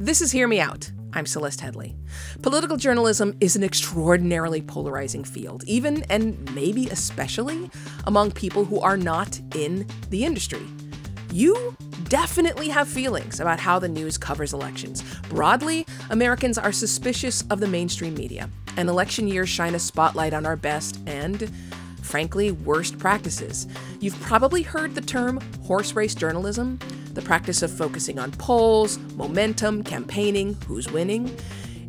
[0.00, 0.92] This is Hear Me Out.
[1.12, 1.96] I'm Celeste Headlee.
[2.40, 7.68] Political journalism is an extraordinarily polarizing field, even and maybe especially
[8.06, 10.62] among people who are not in the industry.
[11.32, 15.02] You definitely have feelings about how the news covers elections.
[15.30, 20.46] Broadly, Americans are suspicious of the mainstream media, and election years shine a spotlight on
[20.46, 21.50] our best and,
[22.02, 23.66] frankly, worst practices.
[23.98, 26.78] You've probably heard the term horse race journalism
[27.18, 31.28] the practice of focusing on polls, momentum, campaigning, who's winning.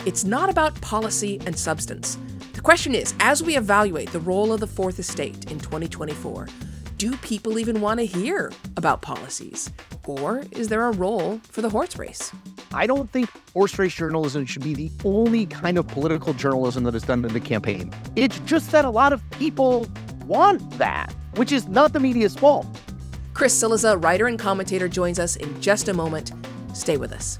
[0.07, 2.17] It's not about policy and substance.
[2.53, 6.47] The question is as we evaluate the role of the Fourth Estate in 2024,
[6.97, 9.71] do people even want to hear about policies?
[10.07, 12.31] Or is there a role for the horse race?
[12.73, 16.95] I don't think horse race journalism should be the only kind of political journalism that
[16.95, 17.93] is done in the campaign.
[18.15, 19.85] It's just that a lot of people
[20.25, 22.65] want that, which is not the media's fault.
[23.39, 26.33] Chris Cillizza, writer and commentator, joins us in just a moment.
[26.73, 27.39] Stay with us.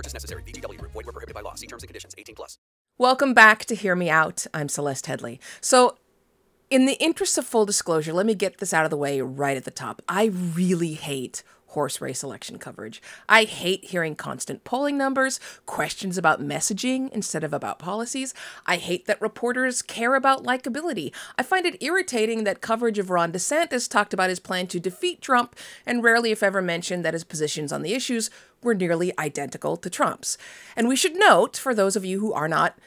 [0.00, 0.42] Purchase necessary.
[0.44, 0.80] VGW.
[0.80, 1.52] Void were prohibited by law.
[1.52, 2.14] See terms and conditions.
[2.16, 2.56] 18 plus.
[2.96, 4.46] Welcome back to Hear Me Out.
[4.54, 5.38] I'm Celeste Headlee.
[5.60, 5.98] So
[6.70, 9.58] in the interest of full disclosure, let me get this out of the way right
[9.58, 10.00] at the top.
[10.08, 13.00] I really hate horse race election coverage.
[13.28, 18.34] I hate hearing constant polling numbers, questions about messaging instead of about policies.
[18.66, 21.12] I hate that reporters care about likability.
[21.38, 25.22] I find it irritating that coverage of Ron DeSantis talked about his plan to defeat
[25.22, 28.30] Trump and rarely, if ever, mentioned that his positions on the issues
[28.62, 30.36] were nearly identical to Trump's.
[30.76, 32.78] And we should note, for those of you who are not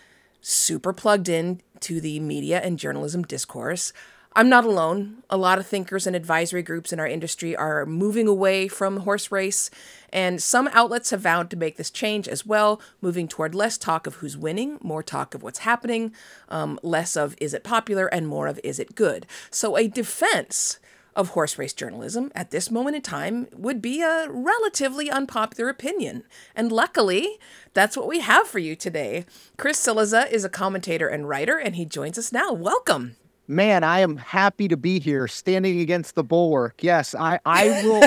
[0.41, 3.93] super plugged in to the media and journalism discourse,
[4.35, 5.21] I'm not alone.
[5.29, 9.31] A lot of thinkers and advisory groups in our industry are moving away from horse
[9.31, 9.69] race,
[10.11, 14.07] and some outlets have vowed to make this change as well, moving toward less talk
[14.07, 16.13] of who's winning, more talk of what's happening,
[16.49, 19.27] um, less of is it popular, and more of is it good.
[19.51, 20.79] So, a defense
[21.15, 26.23] of horse race journalism at this moment in time would be a relatively unpopular opinion.
[26.55, 27.37] And luckily,
[27.75, 29.25] that's what we have for you today.
[29.55, 32.51] Chris Cillizza is a commentator and writer, and he joins us now.
[32.51, 33.15] Welcome
[33.47, 36.83] man, I am happy to be here, standing against the bulwark.
[36.83, 38.03] Yes, I, I will.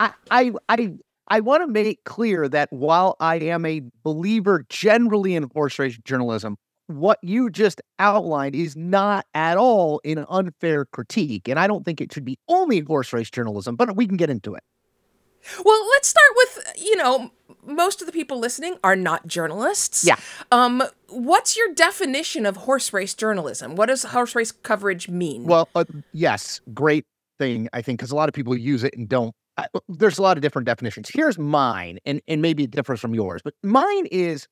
[0.00, 0.92] I, I, I,
[1.28, 5.98] I want to make clear that while I am a believer generally in horse race
[6.04, 11.84] journalism, what you just outlined is not at all an unfair critique, and I don't
[11.84, 13.76] think it should be only horse race journalism.
[13.76, 14.62] But we can get into it.
[15.64, 17.30] Well, let's start with you know
[17.64, 20.04] most of the people listening are not journalists.
[20.04, 20.16] Yeah.
[20.50, 23.76] Um, what's your definition of horse race journalism?
[23.76, 25.44] What does horse race coverage mean?
[25.44, 27.06] Well, uh, yes, great
[27.38, 29.34] thing I think because a lot of people use it and don't.
[29.56, 31.10] Uh, there's a lot of different definitions.
[31.12, 34.48] Here's mine, and and maybe it differs from yours, but mine is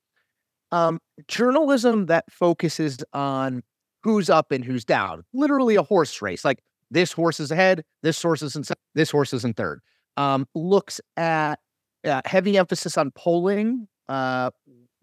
[0.72, 3.62] um, journalism that focuses on
[4.02, 5.24] who's up and who's down.
[5.32, 9.32] Literally a horse race, like this horse is ahead, this horse is in this horse
[9.32, 9.80] is in third
[10.16, 11.58] um, looks at
[12.04, 14.50] uh, heavy emphasis on polling, uh,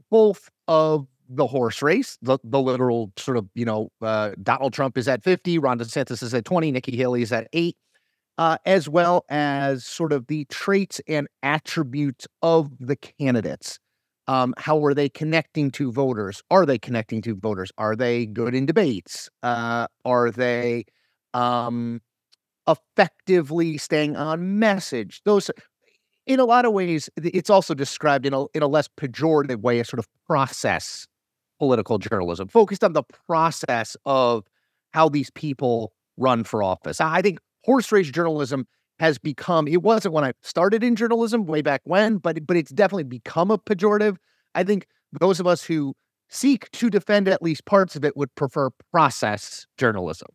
[0.09, 4.97] both of the horse race, the, the literal sort of, you know, uh, Donald Trump
[4.97, 7.75] is at 50, Ron DeSantis is at 20, Nikki Haley is at eight,
[8.37, 13.79] uh, as well as sort of the traits and attributes of the candidates.
[14.29, 16.41] Um, how are they connecting to voters?
[16.51, 17.71] Are they connecting to voters?
[17.77, 19.29] Are they good in debates?
[19.41, 20.85] Uh, are they
[21.33, 22.01] um,
[22.67, 25.21] effectively staying on message.
[25.23, 25.49] Those,
[26.27, 29.79] in a lot of ways, it's also described in a in a less pejorative way
[29.79, 31.07] as sort of process
[31.57, 34.43] political journalism, focused on the process of
[34.91, 37.01] how these people run for office.
[37.01, 38.67] I think horse race journalism
[38.99, 42.71] has become it wasn't when I started in journalism way back when, but but it's
[42.71, 44.18] definitely become a pejorative.
[44.53, 44.88] I think
[45.19, 45.95] those of us who
[46.29, 50.27] seek to defend at least parts of it would prefer process journalism.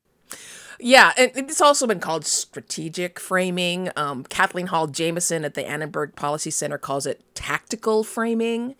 [0.85, 3.91] Yeah, and it's also been called strategic framing.
[3.95, 8.75] Um, Kathleen Hall Jamieson at the Annenberg Policy Center calls it tactical framing.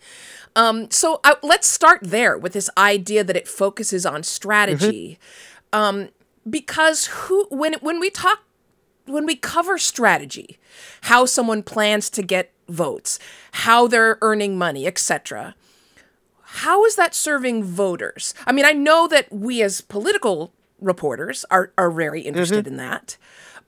[0.53, 5.17] Um, so uh, let's start there with this idea that it focuses on strategy,
[5.71, 5.79] mm-hmm.
[5.79, 6.09] um,
[6.49, 8.43] because who when when we talk
[9.05, 10.59] when we cover strategy,
[11.03, 13.17] how someone plans to get votes,
[13.53, 15.55] how they're earning money, etc.
[16.41, 18.33] How is that serving voters?
[18.45, 20.53] I mean, I know that we as political
[20.83, 22.73] reporters are are very interested mm-hmm.
[22.73, 23.17] in that.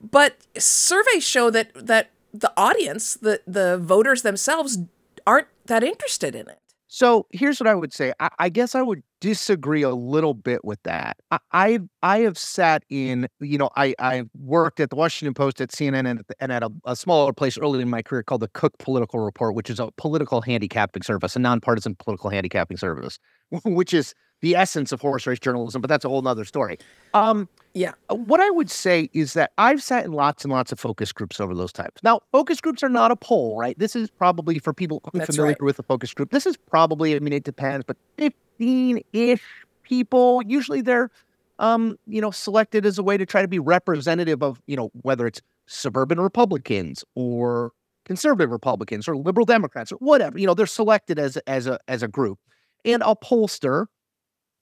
[0.00, 4.78] But surveys show that that the audience, the the voters themselves
[5.26, 6.60] aren't that interested in it.
[6.88, 8.12] So here's what I would say.
[8.20, 11.18] I, I, guess I would disagree a little bit with that.
[11.30, 15.60] I, I, I have sat in, you know, I I worked at the Washington Post,
[15.60, 18.48] at CNN, and, and at a, a, smaller place early in my career called the
[18.48, 23.18] Cook Political Report, which is a political handicapping service, a nonpartisan political handicapping service,
[23.64, 26.78] which is the essence of horse race journalism, but that's a whole nother story.
[27.14, 27.92] Um, yeah.
[28.10, 31.12] Uh, what I would say is that I've sat in lots and lots of focus
[31.12, 31.92] groups over those times.
[32.02, 33.78] Now, focus groups are not a poll, right?
[33.78, 35.62] This is probably for people unfamiliar right.
[35.62, 36.30] with a focus group.
[36.30, 39.42] This is probably, I mean, it depends, but 15 ish
[39.82, 40.42] people.
[40.46, 41.10] Usually they're,
[41.58, 44.90] um, you know, selected as a way to try to be representative of, you know,
[45.02, 47.72] whether it's suburban Republicans or
[48.06, 50.38] conservative Republicans or liberal Democrats or whatever.
[50.38, 52.38] You know, they're selected as as a as a group,
[52.84, 53.86] and a pollster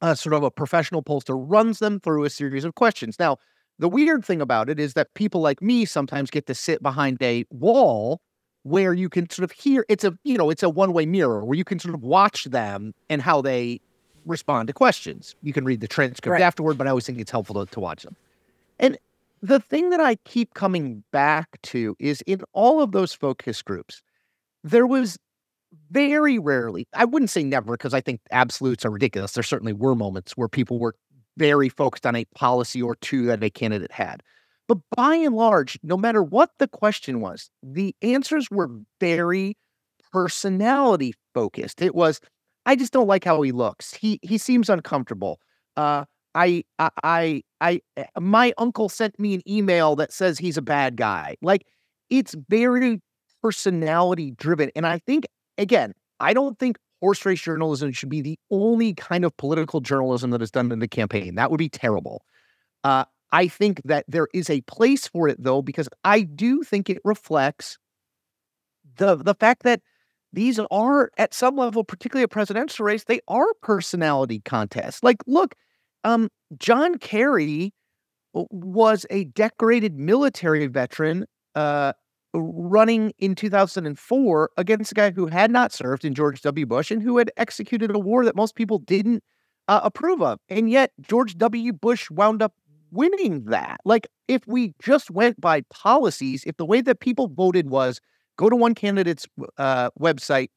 [0.05, 3.19] uh, sort of a professional pollster runs them through a series of questions.
[3.19, 3.39] Now,
[3.79, 7.23] the weird thing about it is that people like me sometimes get to sit behind
[7.23, 8.21] a wall
[8.65, 11.57] where you can sort of hear it's a you know it's a one-way mirror where
[11.57, 13.81] you can sort of watch them and how they
[14.27, 15.35] respond to questions.
[15.43, 16.43] You can read the transcript right.
[16.43, 18.15] afterward, but I always think it's helpful to, to watch them.
[18.79, 18.99] And
[19.43, 24.03] the thing that I keep coming back to is in all of those focus groups,
[24.63, 25.19] there was
[25.91, 29.33] very rarely, I wouldn't say never, because I think absolutes are ridiculous.
[29.33, 30.95] There certainly were moments where people were
[31.37, 34.23] very focused on a policy or two that a candidate had.
[34.69, 39.57] But by and large, no matter what the question was, the answers were very
[40.13, 41.83] personality focused.
[41.83, 42.21] It was,
[42.67, 43.93] I just don't like how he looks.
[43.95, 45.39] He he seems uncomfortable.
[45.77, 46.05] Uh,
[46.35, 50.97] I I I, eh, my uncle sent me an email that says he's a bad
[50.97, 51.37] guy.
[51.43, 51.67] Like
[52.11, 53.01] it's very
[53.43, 55.27] personality driven, and I think
[55.59, 60.31] again, I don't think horse race journalism should be the only kind of political journalism
[60.31, 61.35] that is done in the campaign.
[61.35, 62.25] That would be terrible.
[62.83, 66.89] Uh, I think that there is a place for it though, because I do think
[66.89, 67.79] it reflects
[68.97, 69.81] the the fact that
[70.33, 75.03] these are at some level, particularly a presidential race, they are personality contests.
[75.03, 75.55] Like, look,
[76.03, 76.29] um,
[76.59, 77.73] John Kerry
[78.33, 81.25] was a decorated military veteran
[81.55, 81.93] uh,
[82.35, 86.67] running in 2004 against a guy who had not served in George W.
[86.67, 89.23] Bush and who had executed a war that most people didn't
[89.69, 90.39] uh, approve of.
[90.49, 91.73] And yet, George W.
[91.73, 92.53] Bush wound up
[92.91, 93.79] winning that.
[93.85, 98.01] Like, if we just went by policies, if the way that people voted was
[98.37, 99.27] go to one candidate's
[99.59, 100.49] uh, website,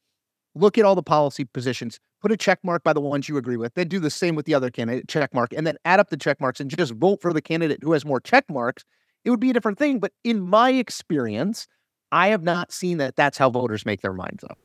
[0.54, 3.56] look at all the policy positions, put a check mark by the ones you agree
[3.56, 6.10] with, then do the same with the other candidate, check mark, and then add up
[6.10, 8.84] the check marks and just vote for the candidate who has more check marks
[9.24, 9.98] it would be a different thing.
[9.98, 11.66] But in my experience,
[12.12, 14.58] I have not seen that that's how voters make their minds up.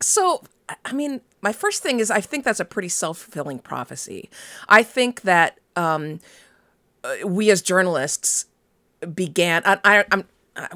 [0.00, 0.42] So,
[0.84, 4.30] I mean, my first thing is I think that's a pretty self fulfilling prophecy.
[4.68, 6.20] I think that um,
[7.04, 8.46] uh, we as journalists
[9.14, 9.62] began.
[9.64, 10.24] I, I, I'm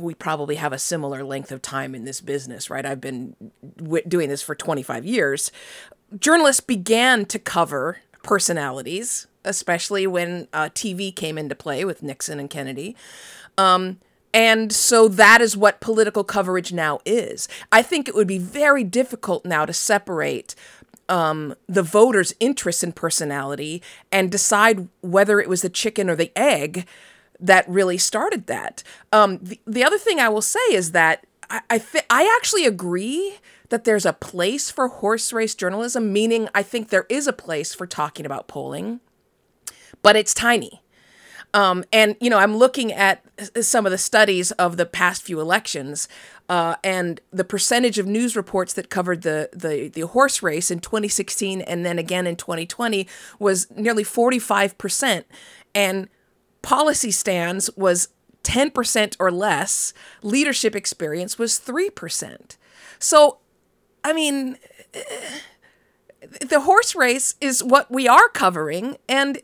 [0.01, 2.87] we probably have a similar length of time in this business, right?
[2.87, 3.37] I've been
[3.77, 5.53] w- doing this for 25 years.
[6.19, 12.51] Journalists began to cover personalities especially when uh, TV came into play with Nixon and
[12.51, 12.97] Kennedy.
[13.57, 13.99] Um,
[14.35, 17.49] and so that is what political coverage now is.
[17.73, 20.55] I think it would be very difficult now to separate
[21.09, 23.83] um, the voters' interest in personality
[24.13, 26.87] and decide whether it was the chicken or the egg
[27.41, 28.83] that really started that.
[29.13, 32.67] Um, the, the other thing I will say is that I I, th- I actually
[32.67, 33.39] agree
[33.69, 37.75] that there's a place for horse race journalism, meaning I think there is a place
[37.75, 39.01] for talking about polling
[40.07, 40.81] but it's tiny.
[41.53, 43.25] Um, and you know, I'm looking at
[43.61, 46.07] some of the studies of the past few elections,
[46.49, 50.79] uh, and the percentage of news reports that covered the, the the horse race in
[50.79, 53.09] 2016 and then again in 2020
[53.41, 55.27] was nearly 45 percent,
[55.75, 56.09] and
[56.63, 58.11] policy stands was
[58.45, 59.93] 10 percent or less.
[60.23, 62.59] Leadership experience was three percent.
[63.01, 63.39] So,
[64.05, 64.57] I mean.
[64.95, 65.01] Eh,
[66.41, 69.41] the horse race is what we are covering, and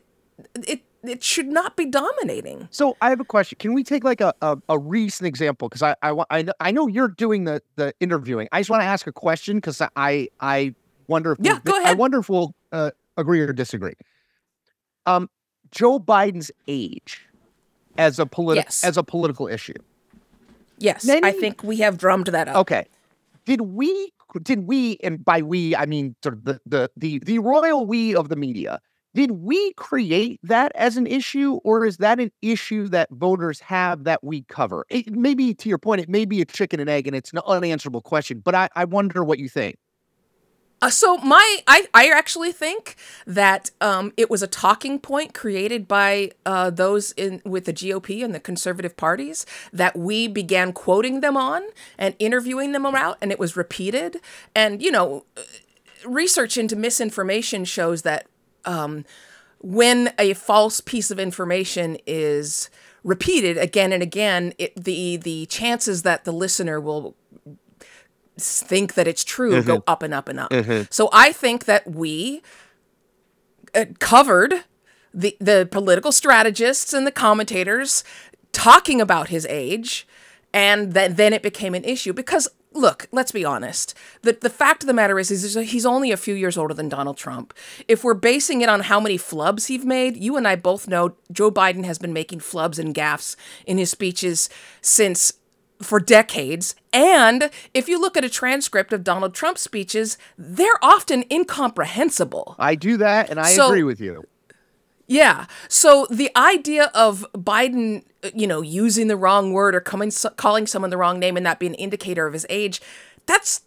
[0.55, 2.67] it it should not be dominating.
[2.71, 3.57] So I have a question.
[3.59, 5.67] Can we take like a, a, a recent example?
[5.69, 8.47] Because I, I I I know you're doing the the interviewing.
[8.51, 10.73] I just want to ask a question because I I
[11.07, 11.91] wonder if yeah, we'll, go ahead.
[11.91, 13.93] I wonder if we'll uh, agree or disagree.
[15.05, 15.29] Um,
[15.71, 17.27] Joe Biden's age
[17.97, 18.83] as a political yes.
[18.83, 19.73] as a political issue.
[20.77, 21.27] Yes, Many...
[21.27, 22.55] I think we have drummed that up.
[22.57, 22.85] Okay,
[23.45, 27.39] did we did we and by we I mean sort of the the the the
[27.39, 28.79] royal we of the media
[29.15, 34.05] did we create that as an issue, or is that an issue that voters have
[34.05, 34.85] that we cover?
[34.89, 37.39] It, maybe to your point, it may be a chicken and egg, and it's an
[37.45, 38.39] unanswerable question.
[38.39, 39.77] But I, I wonder what you think.
[40.81, 45.87] Uh, so my, I, I actually think that um, it was a talking point created
[45.87, 51.21] by uh, those in with the GOP and the conservative parties that we began quoting
[51.21, 51.63] them on
[51.97, 54.19] and interviewing them about, and it was repeated.
[54.53, 55.23] And you know,
[56.05, 58.27] research into misinformation shows that
[58.65, 59.05] um,
[59.59, 62.69] when a false piece of information is
[63.03, 67.15] repeated again and again, it, the the chances that the listener will
[68.37, 69.67] think that it's true mm-hmm.
[69.67, 70.51] go up and up and up.
[70.51, 70.83] Mm-hmm.
[70.89, 72.41] So I think that we
[73.75, 74.63] uh, covered
[75.13, 78.03] the the political strategists and the commentators
[78.51, 80.07] talking about his age
[80.53, 83.93] and that then it became an issue because look, let's be honest.
[84.21, 86.89] The the fact of the matter is, is he's only a few years older than
[86.89, 87.53] Donald Trump.
[87.87, 91.15] If we're basing it on how many flubs he's made, you and I both know
[91.31, 94.49] Joe Biden has been making flubs and gaffes in his speeches
[94.81, 95.33] since
[95.81, 96.75] for decades.
[96.91, 102.55] And if you look at a transcript of Donald Trump's speeches, they're often incomprehensible.
[102.57, 104.25] I do that, and I so, agree with you.
[105.07, 105.45] Yeah.
[105.67, 110.89] So the idea of Biden, you know, using the wrong word or coming, calling someone
[110.89, 112.81] the wrong name and that being an indicator of his age,
[113.25, 113.61] that's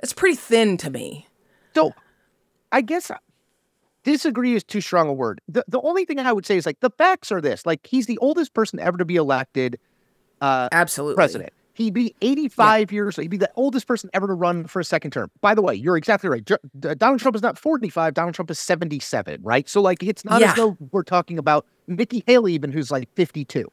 [0.00, 1.26] that's pretty thin to me.
[1.74, 1.92] So,
[2.72, 3.10] I guess
[4.04, 5.40] disagree is too strong a word.
[5.48, 8.06] The the only thing I would say is like the facts are this: like he's
[8.06, 9.78] the oldest person ever to be elected
[10.40, 11.52] uh, absolutely president.
[11.76, 12.94] He'd be 85 yeah.
[12.94, 13.16] years.
[13.16, 15.30] He'd be the oldest person ever to run for a second term.
[15.42, 16.42] By the way, you're exactly right.
[16.80, 18.14] Donald Trump is not 45.
[18.14, 19.68] Donald Trump is 77, right?
[19.68, 20.50] So like, it's not yeah.
[20.50, 23.70] as though we're talking about Nikki Haley, even who's like 52.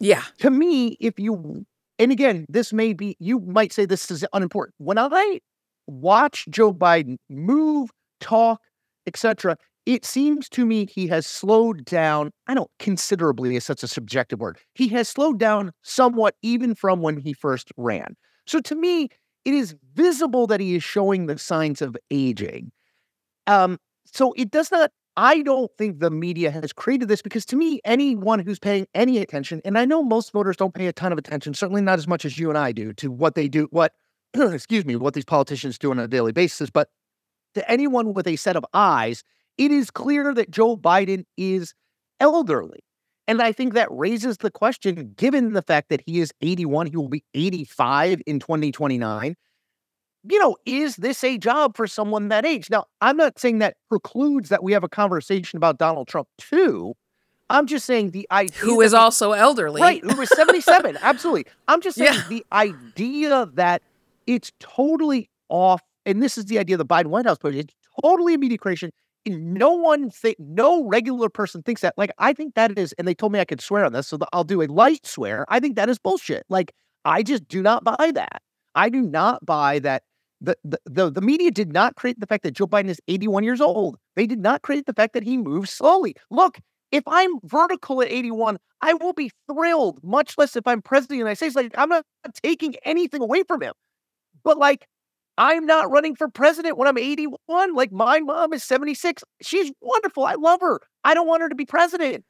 [0.00, 0.22] Yeah.
[0.38, 1.66] To me, if you,
[1.98, 4.74] and again, this may be, you might say this is unimportant.
[4.78, 5.40] When I
[5.86, 8.62] watch Joe Biden move, talk,
[9.06, 12.30] etc., it seems to me he has slowed down.
[12.46, 14.58] I don't considerably is such a subjective word.
[14.74, 18.16] He has slowed down somewhat even from when he first ran.
[18.46, 19.10] So to me,
[19.44, 22.72] it is visible that he is showing the signs of aging.
[23.46, 24.90] Um, so it does not.
[25.16, 29.18] I don't think the media has created this because to me, anyone who's paying any
[29.18, 32.08] attention, and I know most voters don't pay a ton of attention, certainly not as
[32.08, 33.92] much as you and I do, to what they do, what
[34.34, 36.88] excuse me, what these politicians do on a daily basis, but
[37.54, 39.22] to anyone with a set of eyes,
[39.58, 41.74] it is clear that Joe Biden is
[42.20, 42.80] elderly.
[43.26, 46.96] And I think that raises the question, given the fact that he is 81, he
[46.96, 49.34] will be 85 in 2029.
[50.26, 52.70] You know, is this a job for someone that age?
[52.70, 56.94] Now, I'm not saying that precludes that we have a conversation about Donald Trump too.
[57.50, 60.02] I'm just saying the idea who is also elderly, right?
[60.02, 60.98] Who is 77?
[61.02, 61.46] absolutely.
[61.68, 62.28] I'm just saying yeah.
[62.28, 63.82] the idea that
[64.26, 67.74] it's totally off, and this is the idea of the Biden White House project.
[67.76, 68.92] It's totally a media creation
[69.26, 73.14] no one think no regular person thinks that like i think that is and they
[73.14, 75.76] told me i could swear on this so i'll do a light swear i think
[75.76, 76.72] that is bullshit like
[77.04, 78.42] i just do not buy that.
[78.76, 80.02] I do not buy that
[80.40, 83.44] the, the, the, the media did not create the fact that joe biden is 81
[83.44, 83.96] years old.
[84.16, 86.16] They did not create the fact that he moves slowly.
[86.30, 86.58] Look
[86.90, 91.14] if i'm vertical at 81 i will be thrilled much less if i'm president of
[91.14, 92.04] the united states like i'm not
[92.42, 93.72] taking anything away from him.
[94.44, 94.86] But like
[95.36, 97.74] I'm not running for president when I'm 81.
[97.74, 99.24] Like my mom is 76.
[99.42, 100.24] She's wonderful.
[100.24, 100.80] I love her.
[101.02, 102.24] I don't want her to be president.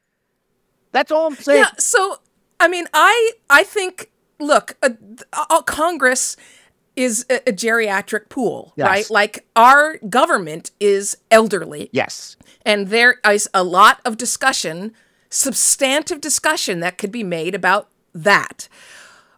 [0.93, 1.65] That's all I'm saying.
[1.65, 1.71] Yeah.
[1.79, 2.19] So,
[2.61, 4.91] I mean, I I think look, uh,
[5.33, 6.37] uh, Congress
[6.97, 8.87] is a, a geriatric pool, yes.
[8.87, 9.11] right?
[9.11, 11.91] Like our government is elderly.
[11.93, 12.37] Yes.
[12.65, 14.93] And there is a lot of discussion,
[15.29, 18.69] substantive discussion that could be made about that.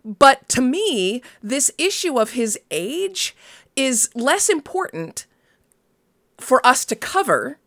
[0.07, 3.35] But to me, this issue of his age
[3.75, 5.27] is less important
[6.39, 7.59] for us to cover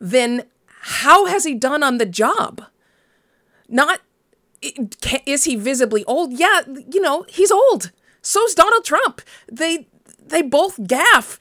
[0.00, 0.44] than
[0.84, 2.64] how has he done on the job?
[3.68, 4.00] Not
[5.26, 6.32] is he visibly old?
[6.32, 7.90] Yeah, you know, he's old.
[8.22, 9.20] So's Donald Trump.
[9.50, 9.86] They
[10.18, 11.38] they both gaff.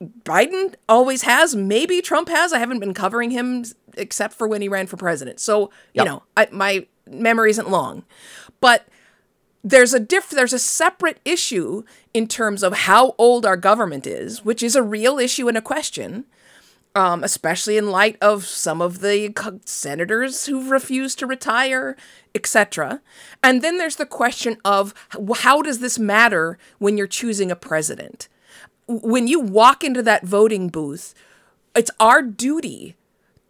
[0.00, 1.54] Biden always has.
[1.54, 2.54] Maybe Trump has.
[2.54, 3.64] I haven't been covering him
[3.98, 5.40] except for when he ran for president.
[5.40, 6.06] So, you yep.
[6.06, 8.04] know, I, my memory isn't long.
[8.60, 8.88] But
[9.62, 11.82] there's a diff there's a separate issue
[12.14, 15.62] in terms of how old our government is, which is a real issue and a
[15.62, 16.24] question.
[16.92, 19.32] Um, especially in light of some of the
[19.64, 21.96] senators who've refused to retire,
[22.34, 23.00] etc.
[23.44, 24.92] And then there's the question of
[25.36, 28.26] how does this matter when you're choosing a president?
[28.88, 31.14] When you walk into that voting booth,
[31.76, 32.96] it's our duty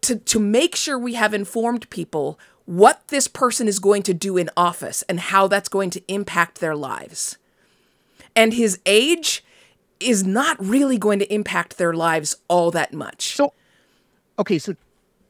[0.01, 4.37] to, to make sure we have informed people what this person is going to do
[4.37, 7.37] in office and how that's going to impact their lives.
[8.35, 9.43] And his age
[9.99, 13.35] is not really going to impact their lives all that much.
[13.35, 13.53] So,
[14.39, 14.75] okay, so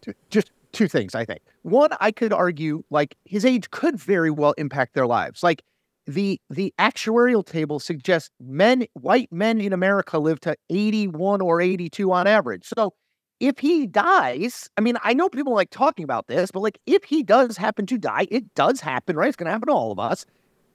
[0.02, 1.42] t- just two things, I think.
[1.64, 5.44] One, I could argue like his age could very well impact their lives.
[5.44, 5.64] Like,
[6.08, 12.12] the the actuarial table suggests men, white men in America live to 81 or 82
[12.12, 12.66] on average.
[12.66, 12.94] So
[13.42, 17.04] if he dies, I mean, I know people like talking about this, but like if
[17.04, 19.28] he does happen to die, it does happen, right?
[19.28, 20.28] It's going to happen to all of us.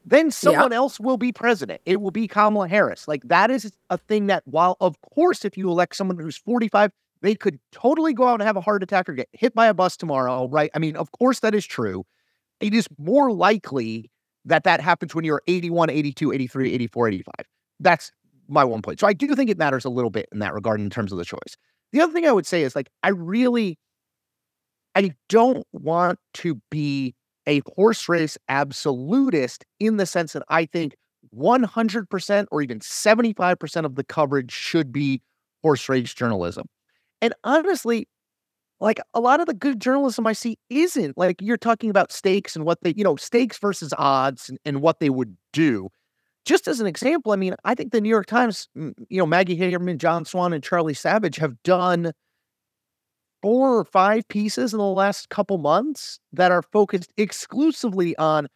[0.05, 0.79] Then someone yeah.
[0.79, 1.81] else will be president.
[1.87, 3.07] It will be Kamala Harris.
[3.07, 6.91] Like that is a thing that, while of course, if you elect someone who's 45,
[7.23, 9.75] they could totally go out and have a heart attack or get hit by a
[9.75, 10.71] bus tomorrow, right?
[10.75, 12.05] I mean, of course, that is true.
[12.59, 14.11] It is more likely
[14.45, 17.33] that that happens when you're 81, 82, 83, 84, 85.
[17.79, 18.13] That's
[18.49, 18.99] my one point.
[18.99, 21.19] So I do think it matters a little bit in that regard in terms of
[21.19, 21.57] the choice.
[21.93, 23.79] The other thing I would say is like, I really,
[24.95, 27.15] I don't want to be
[27.47, 30.97] a horse race absolutist in the sense that I think
[31.35, 35.23] 100% or even 75% of the coverage should be
[35.63, 36.67] horse race journalism.
[37.23, 38.09] And honestly,
[38.81, 42.57] like a lot of the good journalism I see isn't like you're talking about stakes
[42.57, 45.89] and what they, you know, stakes versus odds and, and what they would do.
[46.47, 49.59] Just as an example, I mean, I think the New York Times, you know, Maggie
[49.59, 52.13] Haberman, John Swan, and Charlie Savage have done
[53.43, 58.47] four or five pieces in the last couple months that are focused exclusively on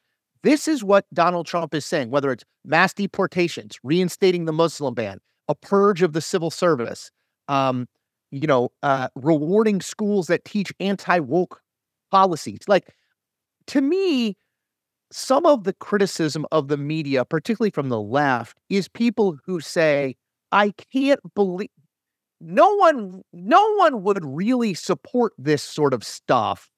[0.42, 5.18] this is what Donald Trump is saying, whether it's mass deportations, reinstating the Muslim ban,
[5.48, 7.10] a purge of the civil service,
[7.48, 7.86] um,
[8.30, 11.60] you know, uh, rewarding schools that teach anti woke
[12.10, 12.60] policies.
[12.68, 12.94] Like,
[13.66, 14.36] to me,
[15.10, 20.16] some of the criticism of the media, particularly from the left, is people who say,
[20.52, 21.68] I can't believe
[22.40, 26.70] no one no one would really support this sort of stuff.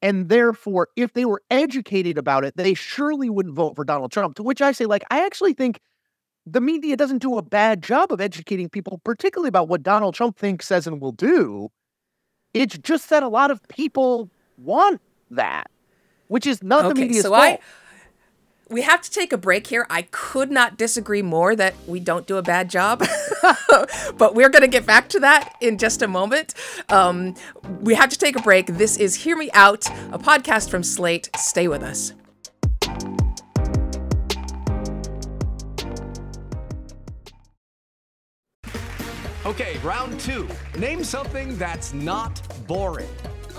[0.00, 4.34] And therefore, if they were educated about it, they surely wouldn't vote for Donald Trump.
[4.36, 5.80] To which I say, like, I actually think
[6.44, 10.36] the media doesn't do a bad job of educating people, particularly about what Donald Trump
[10.36, 11.68] thinks, says, and will do.
[12.52, 15.70] It's just that a lot of people want that,
[16.32, 17.42] which is not okay, the media's so fault.
[17.42, 17.58] I,
[18.70, 19.86] we have to take a break here.
[19.90, 23.04] I could not disagree more that we don't do a bad job,
[24.16, 26.54] but we're going to get back to that in just a moment.
[26.88, 27.34] Um,
[27.82, 28.66] we have to take a break.
[28.66, 31.28] This is Hear Me Out, a podcast from Slate.
[31.36, 32.14] Stay with us.
[39.44, 40.48] Okay, round two.
[40.78, 43.10] Name something that's not boring.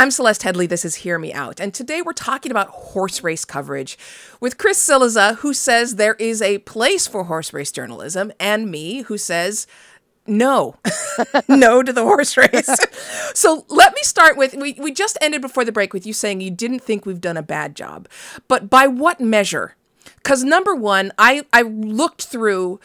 [0.00, 0.66] I'm Celeste Headlee.
[0.66, 1.60] This is Hear Me Out.
[1.60, 3.98] And today we're talking about horse race coverage
[4.40, 9.02] with Chris Cillizza, who says there is a place for horse race journalism, and me,
[9.02, 9.66] who says
[10.26, 10.76] no,
[11.50, 12.74] no to the horse race.
[13.34, 16.40] so let me start with we, we just ended before the break with you saying
[16.40, 18.08] you didn't think we've done a bad job.
[18.48, 19.76] But by what measure?
[20.16, 22.80] Because number one, I, I looked through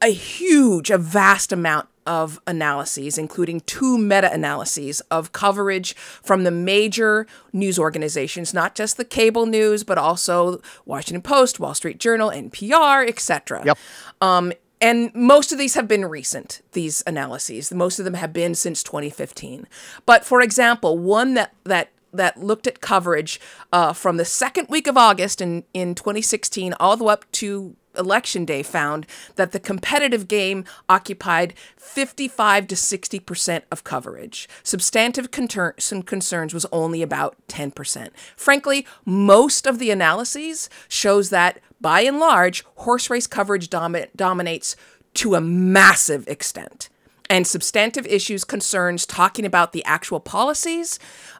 [0.00, 6.50] a huge, a vast amount of analyses, including two meta analyses of coverage from the
[6.50, 12.30] major news organizations, not just the cable news, but also Washington Post, Wall Street Journal,
[12.30, 13.62] NPR, etc.
[13.64, 13.78] Yep.
[14.20, 17.72] Um, and most of these have been recent, these analyses.
[17.72, 19.68] Most of them have been since 2015.
[20.04, 23.40] But for example, one that, that that looked at coverage
[23.72, 27.74] uh, from the second week of August in, in 2016 all the way up to
[27.96, 34.48] election day found that the competitive game occupied 55 to 60% of coverage.
[34.62, 38.08] Substantive concerns was only about 10%.
[38.36, 44.76] Frankly, most of the analyses shows that by and large, horse race coverage domi- dominates
[45.14, 46.88] to a massive extent.
[47.28, 50.98] And substantive issues, concerns, talking about the actual policies,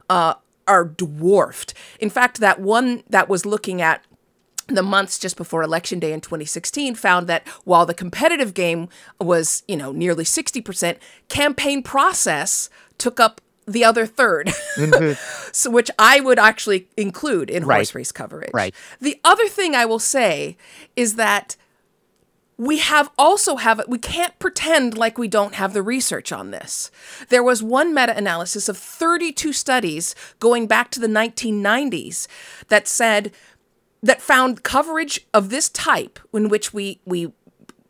[0.09, 0.35] uh,
[0.67, 1.73] are dwarfed.
[1.99, 4.03] In fact, that one that was looking at
[4.67, 9.63] the months just before election day in 2016 found that while the competitive game was,
[9.67, 10.97] you know, nearly 60%,
[11.27, 15.49] campaign process took up the other 3rd mm-hmm.
[15.53, 17.77] so which I would actually include in right.
[17.77, 18.51] horse race coverage.
[18.53, 18.75] Right.
[18.99, 20.57] The other thing I will say
[20.97, 21.55] is that
[22.57, 26.91] we have also have we can't pretend like we don't have the research on this
[27.29, 32.27] there was one meta-analysis of 32 studies going back to the 1990s
[32.67, 33.31] that said
[34.03, 37.31] that found coverage of this type in which we we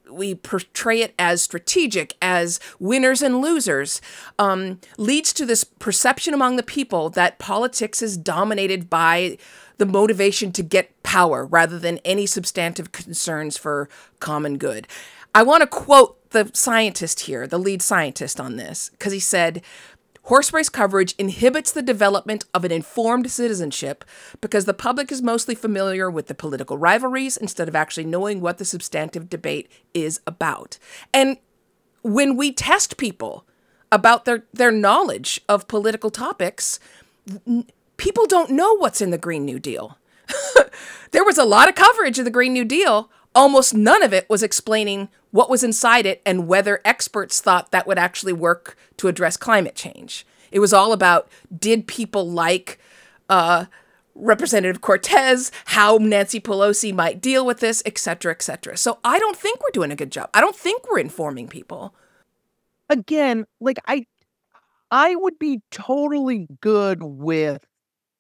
[0.10, 3.99] we portray it as strategic, as winners and losers,
[4.38, 9.38] um, leads to this perception among the people that politics is dominated by
[9.78, 14.88] the motivation to get power rather than any substantive concerns for common good.
[15.34, 19.63] I want to quote the scientist here, the lead scientist on this, because he said,
[20.28, 24.06] Horse race coverage inhibits the development of an informed citizenship
[24.40, 28.58] because the public is mostly familiar with the political rivalries instead of actually knowing what
[28.58, 30.80] the substantive debate is about.
[31.14, 31.38] And
[32.04, 33.46] when we test people
[33.92, 36.80] about their, their knowledge of political topics,
[37.98, 39.98] people don't know what's in the Green New Deal.
[41.12, 43.12] there was a lot of coverage of the Green New Deal.
[43.36, 47.88] Almost none of it was explaining what was inside it and whether experts thought that
[47.88, 50.26] would actually work to address climate change.
[50.52, 52.80] It was all about did people like
[53.30, 53.65] uh,
[54.13, 58.78] Representative Cortez, how Nancy Pelosi might deal with this, et cetera, et cetera.
[58.78, 60.30] So I don't think we're doing a good job.
[60.36, 61.96] I don't think we're informing people.
[62.89, 64.06] Again, like I,
[64.91, 67.65] I would be totally good with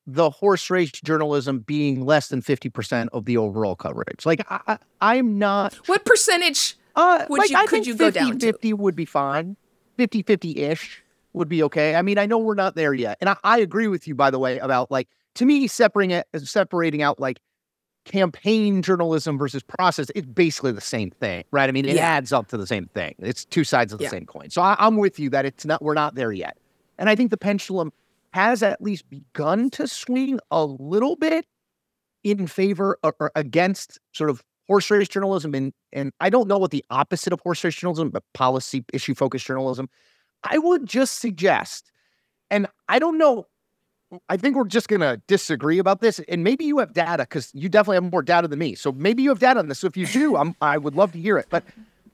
[0.05, 4.25] the horse race journalism being less than 50% of the overall coverage.
[4.25, 8.19] Like I, am not What percentage uh would like, you I could you go 50,
[8.19, 8.45] down to?
[8.47, 9.55] 50 would be fine.
[9.97, 11.95] 50-50-ish would be okay.
[11.95, 13.17] I mean, I know we're not there yet.
[13.21, 16.27] And I, I agree with you by the way about like to me separating it
[16.45, 17.39] separating out like
[18.05, 22.05] campaign journalism versus process it's basically the same thing right i mean it Yeah.
[22.05, 24.09] adds up to the same thing it's two sides of the Yeah.
[24.09, 26.57] same coin so I, i'm with you that it's not we're not there yet
[26.97, 27.93] and i think the pendulum
[28.33, 31.45] has at least begun to swing a little bit
[32.23, 36.57] in favor or, or against sort of horse race journalism and and i don't know
[36.57, 39.89] what the opposite of horse race journalism but policy issue focused journalism
[40.43, 41.91] i would just suggest
[42.49, 43.45] and i don't know
[44.29, 46.19] I think we're just going to disagree about this.
[46.27, 48.75] And maybe you have data because you definitely have more data than me.
[48.75, 49.79] So maybe you have data on this.
[49.79, 51.47] So if you do, I'm, I would love to hear it.
[51.49, 51.63] But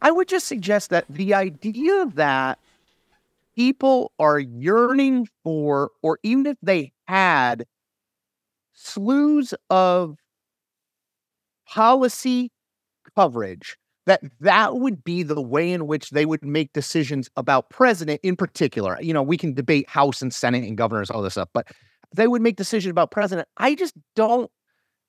[0.01, 2.57] I would just suggest that the idea that
[3.59, 7.65] people are yearning for, or even if they had
[8.73, 10.15] slews of
[11.67, 12.53] policy
[13.17, 18.21] coverage, that that would be the way in which they would make decisions about president
[18.23, 18.97] in particular.
[19.01, 21.67] You know, we can debate House and Senate and governors, all this stuff, but
[22.15, 23.49] they would make decisions about president.
[23.57, 24.49] I just don't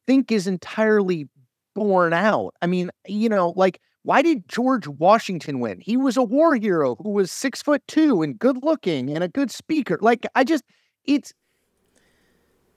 [0.09, 1.29] think is entirely
[1.77, 2.55] borne out.
[2.61, 5.81] I mean, you know, like why did George Washington win?
[5.81, 9.29] He was a war hero who was six foot two and good looking and a
[9.29, 9.99] good speaker.
[10.01, 10.65] Like I just,
[11.05, 11.35] it's.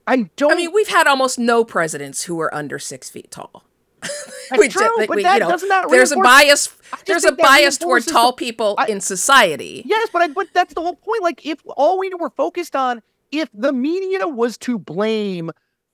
[0.06, 0.52] I don't.
[0.52, 3.64] I mean, we've had almost no presidents who were under six feet tall.
[4.02, 6.74] That's We true, ju- but we- that you know, doesn't that there's a bias.
[7.06, 9.82] There's a bias toward tall the- people I- in society.
[9.86, 11.22] Yes, but I, but that's the whole point.
[11.22, 13.00] Like, if all we were focused on,
[13.32, 15.50] if the media was to blame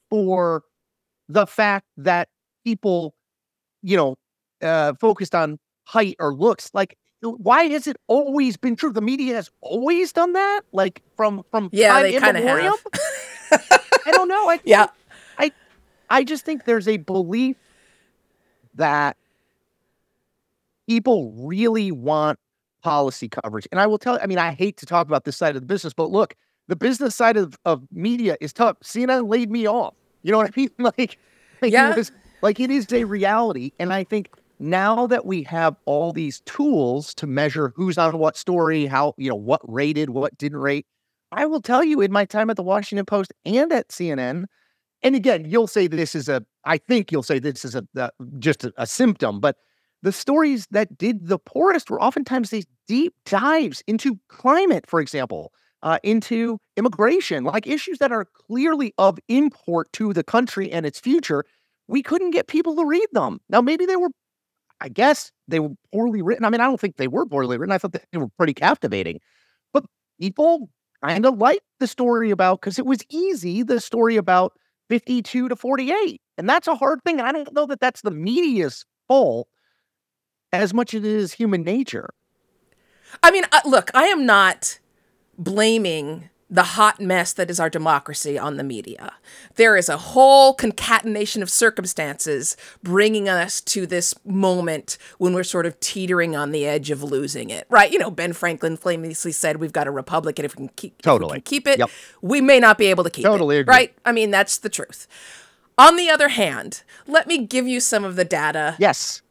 [0.09, 0.65] for
[1.29, 2.29] the fact that
[2.65, 3.15] people,
[3.83, 4.17] you know,
[4.63, 8.93] uh, focused on height or looks, like, why has it always been true?
[8.93, 12.75] The media has always done that, like from from Yeah, they kinda have.
[14.07, 14.49] I don't know.
[14.49, 14.87] I Yeah.
[15.39, 15.53] I
[16.09, 17.57] I just think there's a belief
[18.75, 19.17] that
[20.89, 22.39] people really want
[22.83, 23.69] policy coverage.
[23.71, 25.63] And I will tell you, I mean, I hate to talk about this side of
[25.63, 26.35] the business, but look,
[26.69, 28.79] the business side of, of media is tough.
[28.83, 29.95] CNN laid me off.
[30.23, 30.71] You know what I mean?
[30.79, 31.19] Like,
[31.61, 31.91] like Yeah.
[31.91, 33.73] it was like it is a reality.
[33.79, 34.29] And I think
[34.61, 39.29] now that we have all these tools to measure who's on what story, how, you
[39.29, 40.87] know, what rated, what didn't rate,
[41.33, 44.45] I will tell you in my time at the Washington Post and at CNN,
[45.03, 48.65] and again, you'll say this is a, I think you'll say this is a, just
[48.65, 49.57] a, a symptom, but
[50.03, 55.53] the stories that did the poorest were oftentimes these deep dives into climate, for example,
[55.83, 61.01] uh, into immigration, like issues that are clearly of import to the country and its
[61.01, 61.45] future.
[61.89, 63.41] We couldn't get people to read them.
[63.49, 64.11] Now, maybe they were,
[64.81, 66.45] I guess, they were poorly written.
[66.45, 67.73] I mean, I don't think they were poorly written.
[67.73, 69.21] I thought they were pretty captivating,
[69.73, 69.85] but
[70.21, 70.71] people
[71.05, 73.63] kind of liked the story about because it was easy.
[73.63, 74.53] The story about
[74.89, 76.21] 52 to 48.
[76.39, 77.19] And that's a hard thing.
[77.19, 79.49] And I don't know that that's the media's fault
[80.53, 82.11] as much as it is human nature.
[83.23, 84.79] I mean, uh, look, I am not
[85.39, 89.13] blaming the hot mess that is our democracy on the media.
[89.55, 95.65] There is a whole concatenation of circumstances bringing us to this moment when we're sort
[95.65, 97.91] of teetering on the edge of losing it, right?
[97.93, 101.01] You know, Ben Franklin famously said, "We've got a republic, and if we can keep,
[101.03, 101.35] Totally.
[101.35, 101.91] can keep it, Yep.
[102.21, 103.73] we may not be able to keep Totally it." agree.
[103.73, 103.95] Right?
[104.05, 105.07] I mean, that's the truth.
[105.79, 109.23] On the other hand, let me give you some of the data Yes.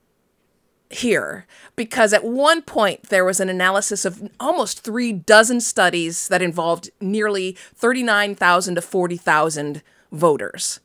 [0.90, 6.42] Here because at one point there was an analysis of almost three dozen studies that
[6.42, 10.80] involved nearly 39,000 to 40,000 voters.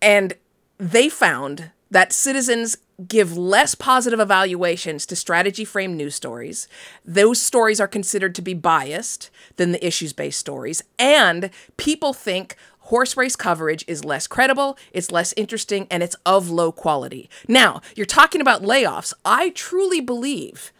[0.00, 0.34] And
[0.78, 6.68] they found that citizens give less positive evaluations to strategy frame news stories.
[7.04, 10.82] Those stories are considered to be biased than the issues based stories.
[10.98, 16.50] And people think horse race coverage is less credible, it's less interesting, and it's of
[16.50, 17.28] low quality.
[17.48, 19.12] Now, you're talking about layoffs.
[19.24, 20.72] I truly believe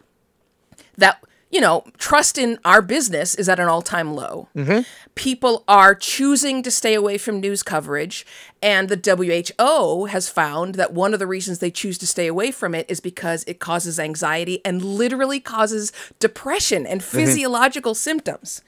[0.97, 4.49] that you know, trust in our business is at an all time low.
[4.57, 4.81] Mm-hmm.
[5.15, 8.27] People are choosing to stay away from news coverage.
[8.62, 12.53] And the WHO has found that one of the reasons they choose to stay away
[12.53, 17.19] from it is because it causes anxiety and literally causes depression and mm-hmm.
[17.19, 18.62] physiological symptoms.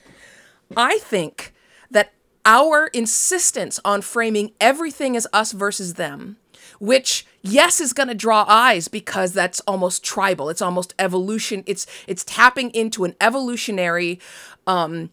[0.77, 1.55] I think
[1.90, 2.12] that
[2.44, 6.37] our insistence on framing everything as us versus them,
[6.78, 10.48] which yes is going to draw eyes because that's almost tribal.
[10.50, 11.64] It's almost evolution.
[11.66, 14.20] It's it's tapping into an evolutionary
[14.66, 15.11] um,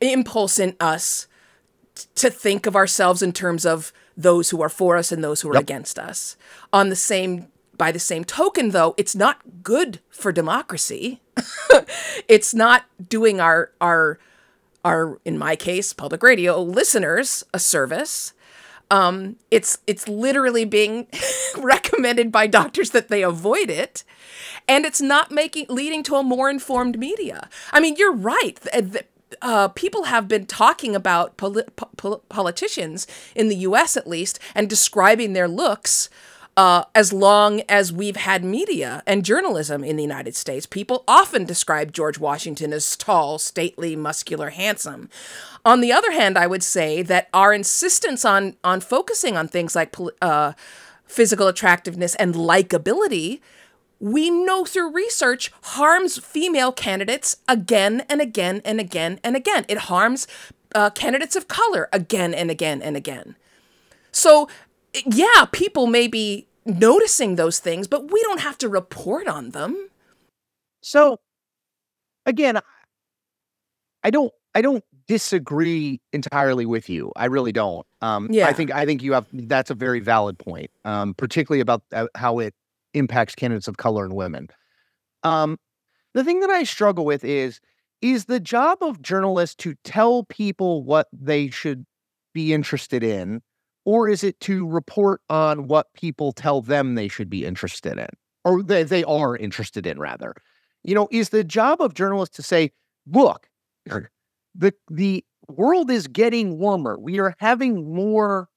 [0.00, 1.26] impulse in us
[1.94, 5.42] t- to think of ourselves in terms of those who are for us and those
[5.42, 6.36] who are against us.
[6.72, 11.20] On the same by the same token though, it's not good for democracy.
[12.28, 14.18] it's not doing our our
[14.86, 18.32] our in my case public radio listeners a service.
[18.90, 21.08] Um it's it's literally being
[21.58, 24.04] recommended by doctors that they avoid it
[24.68, 27.48] and it's not making leading to a more informed media.
[27.72, 28.56] I mean you're right.
[29.42, 34.70] Uh, people have been talking about poli- po- politicians in the US at least and
[34.70, 36.08] describing their looks
[36.56, 41.44] uh, as long as we've had media and journalism in the United States, people often
[41.44, 45.10] describe George Washington as tall, stately, muscular, handsome.
[45.64, 49.76] On the other hand, I would say that our insistence on on focusing on things
[49.76, 50.52] like uh,
[51.04, 53.40] physical attractiveness and likability,
[54.00, 59.66] we know through research harms female candidates again and again and again and again.
[59.68, 60.26] It harms
[60.74, 63.36] uh, candidates of color again and again and again.
[64.10, 64.48] So,
[65.06, 69.88] yeah, people may be noticing those things, but we don't have to report on them.
[70.82, 71.18] So
[72.24, 72.58] again,
[74.02, 77.12] I- don't I don't disagree entirely with you.
[77.16, 77.86] I really don't.
[78.00, 78.46] Um Yeah.
[78.46, 80.70] I think I think you have that's a very valid point.
[80.84, 82.54] Um particularly about uh, how it
[82.94, 84.48] impacts candidates of color and women.
[85.22, 85.58] Um
[86.14, 87.60] the thing that I struggle with is
[88.00, 91.84] is the job of journalists to tell people what they should
[92.32, 93.42] be interested in
[93.86, 98.08] or is it to report on what people tell them they should be interested in
[98.44, 100.34] or they, they are interested in rather?
[100.84, 102.72] You know is the job of journalists to say
[103.06, 103.48] look
[104.54, 106.98] the the world is getting warmer.
[106.98, 108.48] We are having more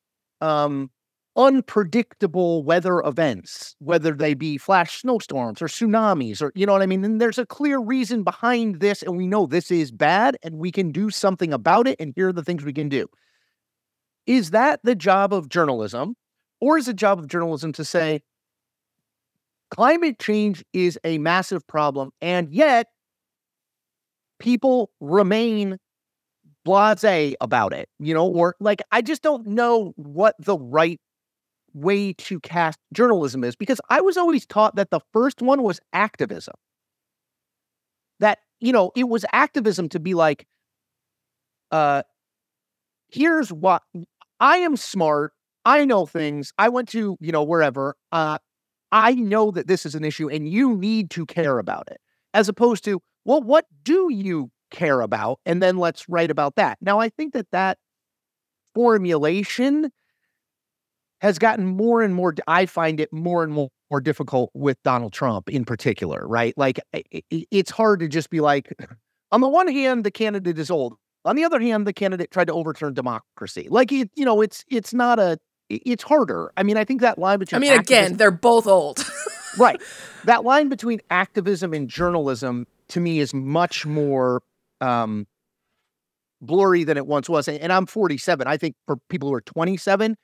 [0.42, 0.90] um
[1.36, 6.86] unpredictable weather events whether they be flash snowstorms or tsunamis or you know what i
[6.86, 7.06] mean?
[7.06, 10.72] And there's a clear reason behind this and we know this is bad and we
[10.72, 13.08] can do something about it and here are the things we can do
[14.26, 16.16] is that the job of journalism
[16.62, 18.22] or is the job of journalism to say
[19.72, 22.88] climate change is a massive problem and yet
[24.40, 25.78] people remain
[26.66, 31.00] blase about it you know or like i just don't know what the right
[31.74, 35.80] way to cast journalism is because i was always taught that the first one was
[35.94, 36.56] activism.
[38.20, 40.46] That you know it was activism to be like
[41.72, 42.04] uh
[43.10, 43.84] here's what
[44.40, 45.34] I am smart.
[45.66, 46.54] I know things.
[46.58, 47.96] I went to, you know, wherever.
[48.12, 48.38] Uh,
[48.92, 52.00] I know that this is an issue and you need to care about it.
[52.34, 55.40] As opposed to, well, what do you care about?
[55.46, 56.78] And then let's write about that.
[56.82, 57.78] Now, I think that that
[58.74, 59.92] formulation
[61.22, 65.12] has gotten more and more, I find it more and more, more difficult with Donald
[65.12, 66.54] Trump in particular, right?
[66.56, 66.80] Like,
[67.30, 68.74] it's hard to just be like,
[69.32, 70.96] on the one hand, the candidate is old.
[71.26, 73.68] On the other hand, the candidate tried to overturn democracy.
[73.70, 75.38] Like it, you know, it's it's not a
[75.70, 76.52] it's harder.
[76.58, 79.04] I mean, I think that line between I mean, again, they're both old.
[79.58, 79.82] right.
[80.26, 84.44] That line between activism and journalism to me is much more
[84.82, 85.28] um
[86.42, 87.48] blurry than it once was.
[87.48, 88.48] And, and I'm 47.
[88.48, 90.18] I think for people who are 27,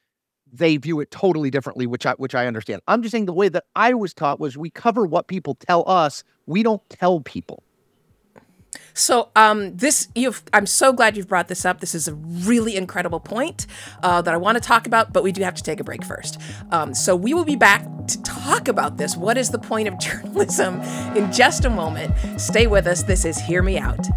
[0.51, 2.81] they view it totally differently, which I which I understand.
[2.87, 5.87] I'm just saying the way that I was taught was we cover what people tell
[5.89, 6.23] us.
[6.45, 7.63] We don't tell people.
[8.97, 10.41] So, um, this you've.
[10.53, 11.81] I'm so glad you've brought this up.
[11.81, 13.67] This is a really incredible point
[14.01, 16.05] uh, that I want to talk about, but we do have to take a break
[16.05, 16.39] first.
[16.71, 19.17] Um, so, we will be back to talk about this.
[19.17, 20.79] What is the point of journalism?
[21.13, 22.39] In just a moment.
[22.39, 23.03] Stay with us.
[23.03, 24.07] This is Hear Me Out.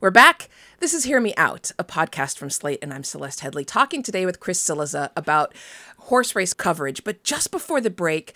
[0.00, 0.48] We're back.
[0.80, 4.24] This is Hear Me Out, a podcast from Slate, and I'm Celeste Headlee, talking today
[4.24, 5.52] with Chris Cillizza about
[5.98, 7.02] horse race coverage.
[7.02, 8.32] But just before the break,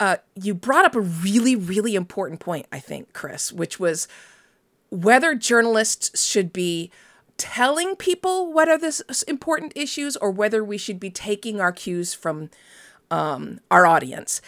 [0.00, 4.08] uh, you brought up a really, really important point, I think, Chris, which was
[4.90, 6.90] whether journalists should be
[7.36, 12.12] telling people what are the important issues or whether we should be taking our cues
[12.12, 12.50] from
[13.12, 14.42] um, our audience.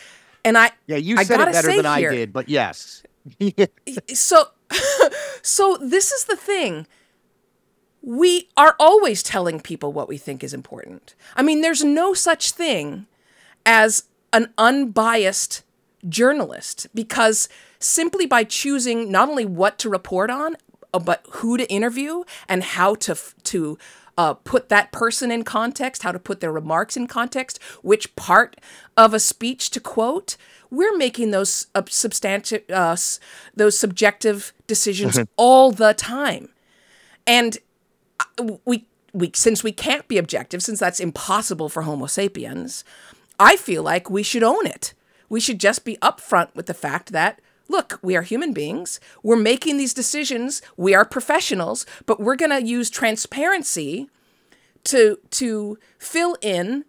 [0.45, 3.05] And I Yeah, you I said it better than here- I did, but yes.
[4.15, 4.49] so
[5.43, 6.89] so this is the thing
[8.07, 12.53] we are always telling people what we think is important i mean there's no such
[12.53, 13.07] thing
[13.67, 15.65] as an unbiased
[16.09, 17.49] journalist because
[17.81, 20.57] simply by choosing not only what to report on
[20.95, 23.77] uh, but who to interview and how to to
[24.19, 28.57] uh, put that person in context, how to put their remarks in context, which part
[28.97, 30.37] of a speech to quote.
[30.71, 32.97] We're making those uh, substantive, uh,
[33.55, 36.49] those subjective decisions all the time,
[37.27, 37.59] and
[38.65, 42.85] we we since we can't be objective, since that's impossible for Homo sapiens,
[43.39, 44.95] I feel like we should own it.
[45.29, 49.01] We should just be upfront with the fact that look, we are human beings.
[49.23, 50.63] We're making these decisions.
[50.77, 54.09] We are professionals, but we're going to use transparency
[54.85, 56.85] to to fill in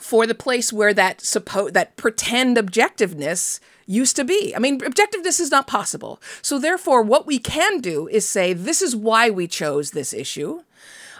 [0.00, 4.54] for the place where that suppo- that pretend objectiveness used to be.
[4.54, 6.20] I mean, objectiveness is not possible.
[6.42, 10.62] So therefore, what we can do is say this is why we chose this issue,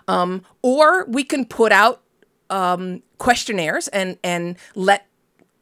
[0.09, 2.03] um, or we can put out
[2.51, 5.07] um, questionnaires and and let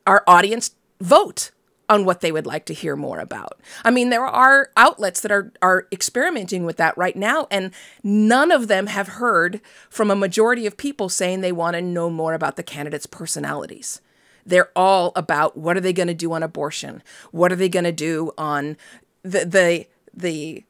[0.07, 1.51] our audience vote
[1.89, 3.61] on what they would like to hear more about.
[3.85, 8.51] I mean, there are outlets that are are experimenting with that right now, and none
[8.51, 12.35] of them have heard from a majority of people saying they want to know more
[12.35, 14.01] about the candidates' personalities.
[14.47, 17.03] They're all about what are they going to do on abortion?
[17.31, 18.77] What are they going to do on
[19.23, 20.65] the the the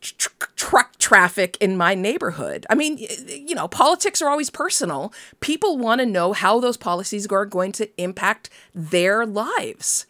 [0.00, 2.66] tr- truck traffic in my neighborhood.
[2.68, 5.12] I mean, you know, politics are always personal.
[5.40, 10.06] People want to know how those policies are going to impact their lives.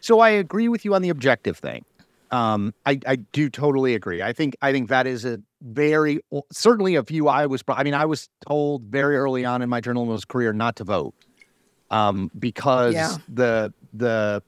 [0.00, 1.84] So I agree with you on the objective thing.
[2.30, 4.22] Um, I, I do totally agree.
[4.22, 6.20] I think I think that is a very
[6.52, 7.62] certainly a view I was.
[7.68, 11.14] I mean, I was told very early on in my journalism career not to vote,
[11.90, 13.16] um, because Yeah.
[13.32, 14.42] the the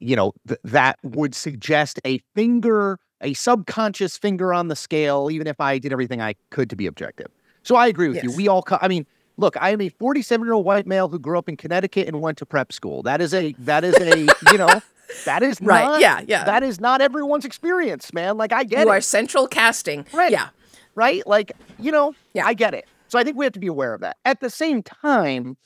[0.00, 5.46] you know th- that would suggest a finger, a subconscious finger on the scale, even
[5.46, 7.28] if I did everything I could to be objective.
[7.62, 8.32] So I agree with you.
[8.34, 8.62] We all.
[8.62, 9.06] Co- I mean,
[9.38, 12.20] look, I am a 47 year old white male who grew up in Connecticut and
[12.20, 13.02] went to prep school.
[13.04, 14.18] That is a that is a
[14.52, 14.82] you know
[15.24, 16.44] that is Right, not- yeah, yeah.
[16.44, 18.36] That is not everyone's experience, man.
[18.36, 20.04] Like I get You it, are central casting.
[20.12, 20.30] Right.
[20.32, 20.48] Yeah.
[20.94, 21.26] right?
[21.26, 22.46] Like you know, Yeah.
[22.46, 22.84] I get it.
[23.08, 24.18] So I think we have to be aware of that.
[24.26, 25.56] At the same time,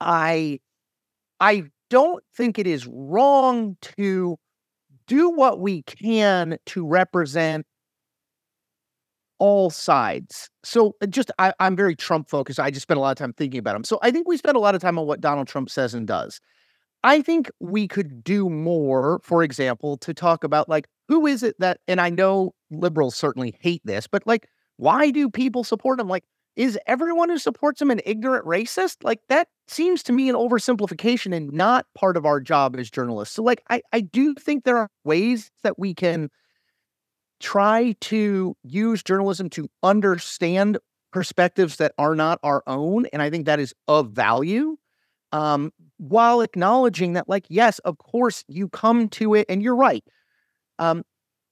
[0.00, 0.58] I
[1.40, 4.36] I don't think it is wrong to
[5.06, 7.66] do what we can to represent
[9.38, 10.50] all sides.
[10.64, 12.60] So uh, just I, I'm very Trump focused.
[12.60, 13.84] I just spend a lot of time thinking about him.
[13.84, 16.06] So I think we spend a lot of time on what Donald Trump says and
[16.06, 16.40] does.
[17.02, 21.56] I think we could do more, for example, to talk about like who is it
[21.58, 26.08] that and I know liberals certainly hate this, but like why do people support him?
[26.08, 26.24] Like,
[26.56, 28.98] is everyone who supports him an ignorant racist?
[29.02, 33.34] Like that seems to me an oversimplification and not part of our job as journalists.
[33.34, 36.30] So like I, I do think there are ways that we can
[37.44, 40.78] try to use journalism to understand
[41.12, 43.04] perspectives that are not our own.
[43.12, 44.76] And I think that is of value.
[45.30, 50.04] Um, while acknowledging that, like, yes, of course, you come to it, and you're right.
[50.78, 51.04] Um,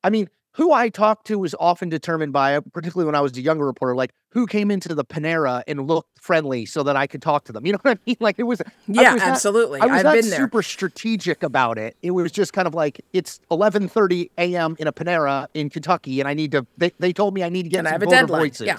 [0.03, 3.37] I mean, who I talked to was often determined by, uh, particularly when I was
[3.37, 7.07] a younger reporter, like who came into the Panera and looked friendly so that I
[7.07, 7.65] could talk to them.
[7.67, 8.17] You know what I mean?
[8.21, 9.81] Like it was, I Yeah, was not- absolutely.
[9.81, 10.39] I was I've not been there.
[10.39, 11.97] super strategic about it.
[12.03, 14.77] It was just kind of like it's 11:30 a.m.
[14.79, 16.67] in a Panera in Kentucky, and I need to.
[16.77, 18.41] They, they told me I need to get And I some have a deadline.
[18.43, 18.67] voices.
[18.67, 18.79] Yeah.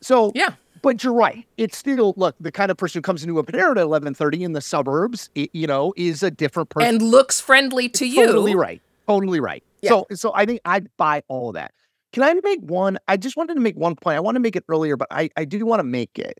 [0.00, 0.54] So Yeah.
[0.82, 1.44] but you're right.
[1.58, 4.52] It's still look the kind of person who comes into a Panera at 11:30 in
[4.52, 5.28] the suburbs.
[5.36, 6.88] i- you know, is a different person.
[6.94, 8.26] And looks friendly to you.
[8.26, 8.80] Totally right.
[9.06, 9.62] Totally right.
[9.88, 11.72] So so I think I'd buy all of that.
[12.12, 12.98] Can I make one?
[13.08, 14.16] I just wanted to make one point.
[14.16, 16.38] I want to make it earlier, but I, I do want to make it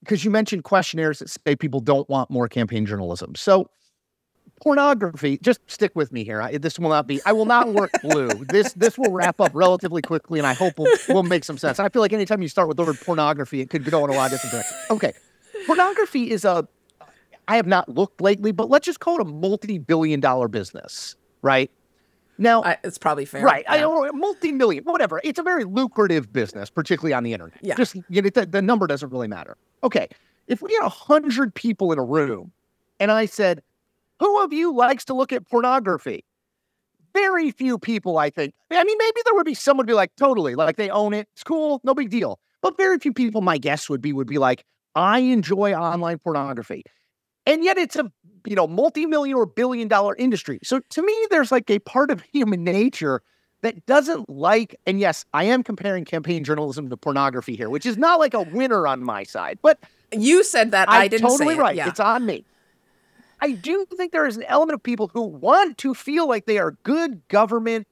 [0.00, 3.34] because you mentioned questionnaires that say people don't want more campaign journalism.
[3.36, 3.70] So
[4.60, 6.42] pornography, just stick with me here.
[6.42, 8.28] I, this will not be, I will not work blue.
[8.48, 11.78] this this will wrap up relatively quickly and I hope will will make some sense.
[11.78, 14.14] I feel like anytime you start with the word pornography, it could go in a
[14.14, 14.90] lot of different directions.
[14.90, 15.12] Okay.
[15.66, 16.66] Pornography is a
[17.46, 21.70] I have not looked lately, but let's just call it a multi-billion dollar business, right?
[22.42, 23.42] Now, I, it's probably fair.
[23.44, 23.82] right, I Yeah.
[23.82, 25.20] don't multi-million, whatever.
[25.24, 27.58] It's a very lucrative business, particularly on the internet.
[27.62, 27.74] Yeah.
[27.76, 29.56] Just you know, the, the number doesn't really matter.
[29.84, 30.08] Okay,
[30.48, 32.52] if we had a hundred people in a room,
[33.00, 33.62] and I said,
[34.20, 36.24] "Who of you likes to look at pornography?"
[37.14, 38.54] Very few people, I think.
[38.70, 41.28] I mean, maybe there would be someone would be like, "Totally, like they own it.
[41.34, 44.38] It's cool, no big deal." But very few people, my guess would be, would be
[44.38, 44.64] like,
[44.94, 46.84] "I enjoy online pornography."
[47.46, 48.10] And yet it's a
[48.46, 52.22] you know multi-million or billion dollar industry so to me there's like a part of
[52.32, 53.22] human nature
[53.62, 57.96] that doesn't like and yes i am comparing campaign journalism to pornography here which is
[57.96, 59.78] not like a winner on my side but
[60.12, 60.90] You said that.
[60.90, 61.62] I, didn't totally say it.
[61.62, 61.76] right.
[61.76, 61.88] Yeah.
[61.88, 62.44] It's on me.
[63.40, 66.58] I do think there is an element of people who want to feel like they
[66.58, 67.86] are good government.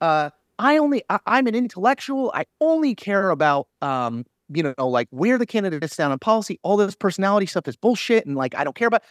[0.00, 2.30] Uh, I only, I, I'm an intellectual.
[2.32, 6.58] I only care about, um, you know, like where the candidate is down on policy.
[6.62, 9.02] All this personality stuff is bullshit, and like I don't care about.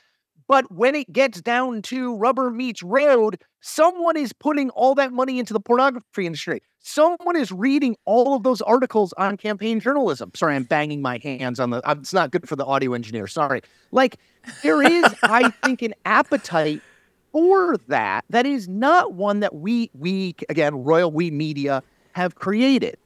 [0.47, 5.39] But when it gets down to rubber meets road, someone is putting all that money
[5.39, 6.61] into the pornography industry.
[6.79, 10.31] Someone is reading all of those articles on campaign journalism.
[10.35, 11.81] Sorry, I'm banging my hands on the.
[11.87, 13.27] It's not good for the audio engineer.
[13.27, 13.61] Sorry.
[13.91, 14.17] Like
[14.63, 16.81] there is, I think, an appetite
[17.31, 18.25] for that.
[18.29, 22.97] That is not one that we we again Royal We Media have created.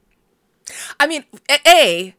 [1.00, 1.24] I mean,
[1.66, 2.14] A,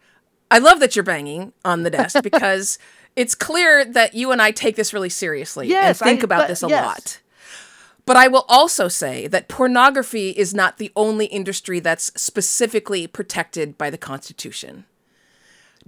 [0.52, 2.78] I love that you're banging on the desk because
[3.16, 6.41] it's clear that you and I take this really seriously Yes, and think I- about
[6.41, 6.86] but- this a yes.
[6.86, 7.20] lot.
[8.06, 13.78] But I will also say that pornography is not the only industry that's specifically protected
[13.78, 14.86] by the Constitution.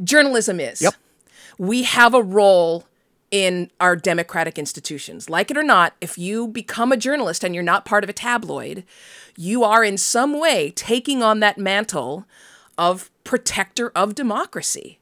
[0.03, 0.81] Journalism is.
[0.83, 0.93] Yep.
[1.57, 2.85] We have a role
[3.31, 5.29] in our democratic institutions.
[5.29, 8.13] Like it or not, if you become a journalist and you're not part of a
[8.13, 8.83] tabloid,
[9.35, 12.25] you are in some way taking on that mantle
[12.77, 14.99] of protector of democracy.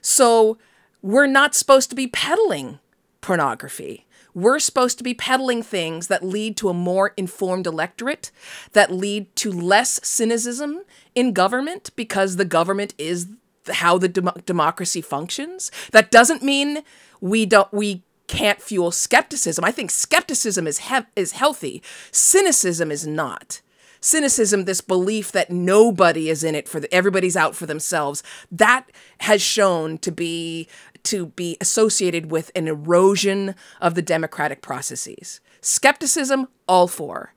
[0.00, 0.58] So
[1.02, 2.78] we're not supposed to be peddling
[3.20, 4.06] pornography.
[4.34, 8.32] We're supposed to be peddling things that lead to a more informed electorate,
[8.72, 10.82] that lead to less cynicism
[11.14, 13.28] in government because the government is
[13.70, 15.70] how the dem- democracy functions.
[15.92, 16.82] That doesn't mean
[17.20, 19.64] we don't we can't fuel skepticism.
[19.64, 21.82] I think skepticism is he- is healthy.
[22.10, 23.60] Cynicism is not
[24.04, 28.90] cynicism this belief that nobody is in it for the, everybody's out for themselves that
[29.18, 30.68] has shown to be
[31.02, 35.40] to be associated with an erosion of the democratic processes.
[35.60, 37.32] Skepticism all for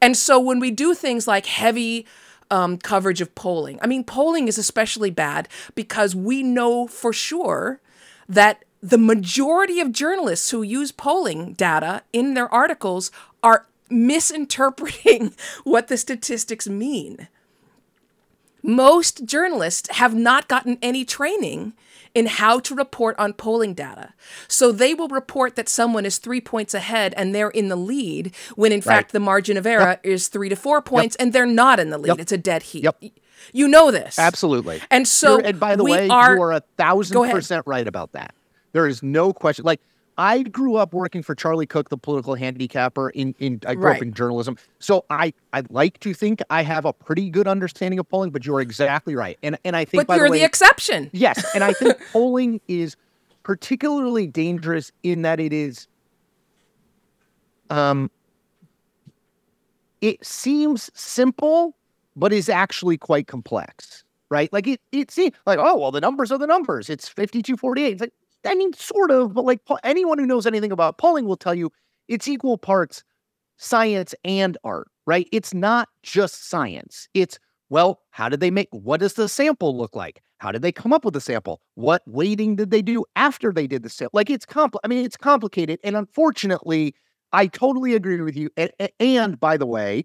[0.00, 2.06] and so when we do things like heavy
[2.50, 7.80] um, coverage of polling i mean polling is especially bad because we know for sure
[8.28, 13.10] that the majority of journalists who use polling data in their articles
[13.42, 15.34] are misinterpreting
[15.64, 17.28] what the statistics mean.
[18.62, 21.74] Most journalists have not gotten any training
[22.14, 24.12] in how to report on polling data.
[24.48, 28.34] So they will report that someone is three points ahead and they're in the lead,
[28.56, 31.78] when in fact the margin of error is three to four points and they're not
[31.78, 32.08] in the lead.
[32.08, 32.18] Yep.
[32.18, 32.84] It's a dead heat.
[32.84, 33.04] Yep.
[33.52, 34.18] You know this.
[34.18, 34.80] Absolutely.
[34.90, 37.86] And so, You're- and by the we way, are, you are a thousand percent right
[37.86, 38.34] about that.
[38.72, 39.64] There is no question.
[39.64, 39.80] Like
[40.18, 43.10] I grew up working for Charlie Cook, the political handicapper.
[43.10, 43.96] In in I grew Right.
[43.96, 48.00] up in journalism, so I I like to think I have a pretty good understanding
[48.00, 48.30] of polling.
[48.30, 51.08] But you're exactly right, and and I think but by you're the way, the exception.
[51.12, 52.96] Yes, and I think polling is
[53.44, 55.86] particularly dangerous in that it is
[57.70, 58.10] um
[60.00, 61.74] it seems simple
[62.16, 64.52] but is actually quite complex, right?
[64.52, 66.90] Like it it seems like oh, well the numbers are the numbers.
[66.90, 67.92] It's 5248.
[67.92, 68.12] It's like
[68.48, 71.70] I mean sort of, but like anyone who knows anything about polling will tell you
[72.08, 73.04] it's equal parts
[73.58, 75.28] science and art, right?
[75.32, 77.08] It's not just science.
[77.14, 77.38] It's
[77.70, 80.22] well, how did they make what does the sample look like?
[80.38, 81.60] How did they come up with the sample?
[81.74, 84.16] What weighting did they do after they did the sample?
[84.16, 85.80] Like it's compl I mean, it's complicated.
[85.84, 86.94] And unfortunately,
[87.32, 88.48] I totally agree with you.
[88.56, 90.04] And, and by the way,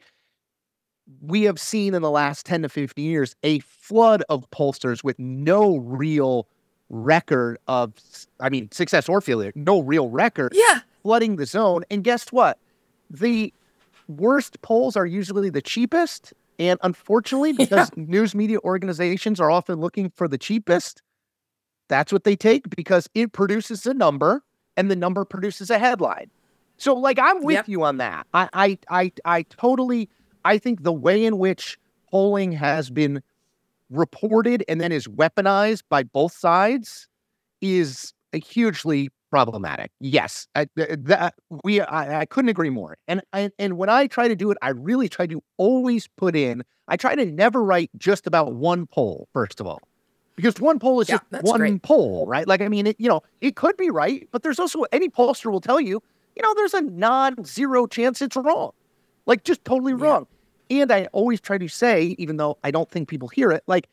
[1.21, 5.17] we have seen in the last 10 to 15 years a flood of pollsters with
[5.19, 6.47] no real
[6.93, 7.93] record of,
[8.39, 10.81] I mean, success or failure, no real record Yeah.
[11.01, 11.83] flooding the zone.
[11.89, 12.59] And guess what?
[13.09, 13.51] The
[14.07, 16.33] worst polls are usually the cheapest.
[16.59, 21.01] And unfortunately, because news media organizations are often looking for the cheapest,
[21.89, 24.43] that's what they take because it produces a number
[24.77, 26.29] and the number produces a headline.
[26.77, 27.67] So, like, I'm with Yep.
[27.69, 28.27] you on that.
[28.33, 30.09] I, I, I, I totally,
[30.45, 31.77] I think the way in which
[32.11, 33.21] polling has been
[33.89, 37.07] reported and then is weaponized by both sides
[37.61, 39.91] is a hugely problematic.
[39.99, 42.97] Yes, I, th- that we I, I couldn't agree more.
[43.07, 46.35] And I, and when I try to do it, I really try to always put
[46.35, 46.63] in.
[46.87, 49.27] I try to never write just about one poll.
[49.33, 49.79] First of all,
[50.35, 51.81] because one poll is Yeah, just one great.
[51.83, 52.47] poll, right?
[52.47, 55.51] Like I mean, it, you know, it could be right, but there's also any pollster
[55.51, 56.01] will tell you,
[56.35, 58.71] you know, there's a non-zero chance it's wrong,
[59.25, 60.27] like just totally wrong.
[60.81, 63.87] And I always try to say, even though I don't think people hear it, like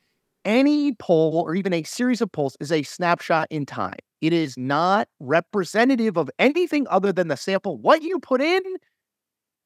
[0.45, 3.99] any poll or even a series of polls is a snapshot in time.
[4.21, 7.79] It is not representative of anything other than the sample.
[7.79, 8.63] What you put in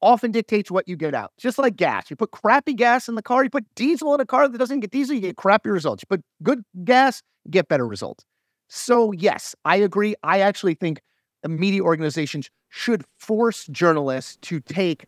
[0.01, 1.31] often dictates what you get out.
[1.37, 2.09] Just like gas.
[2.09, 4.81] You put crappy gas in the car, you put diesel in a car that doesn't
[4.81, 6.03] get diesel, you get crappy results.
[6.03, 8.23] You put good gas, get better results.
[8.67, 10.15] So, yes, I agree.
[10.23, 11.01] I actually think
[11.47, 15.05] media organizations should force journalists to take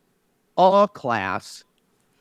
[0.57, 1.63] a class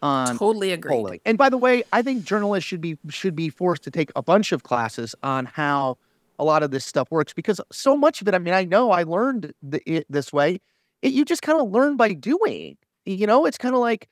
[0.02, 0.90] on Totally agree.
[0.90, 1.20] polling.
[1.24, 4.22] And by the way, I think journalists should be should be forced to take a
[4.22, 5.98] bunch of classes on how
[6.38, 8.90] a lot of this stuff works because so much of it, I mean, I know
[8.90, 10.60] I learned the, it this way.
[11.02, 12.76] It, you just kind of learn by doing.
[13.04, 14.08] You know, it's kind of like